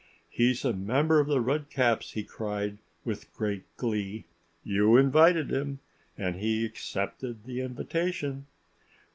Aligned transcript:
"He's 0.31 0.65
a 0.65 0.73
member 0.73 1.19
of 1.19 1.27
The 1.27 1.39
Redcaps!" 1.41 2.13
he 2.13 2.23
cried 2.23 2.79
with 3.05 3.31
great 3.35 3.65
glee. 3.77 4.25
"You 4.63 4.97
invited 4.97 5.51
him. 5.51 5.77
And 6.17 6.37
he 6.37 6.65
accepted 6.65 7.43
the 7.43 7.61
invitation." 7.61 8.47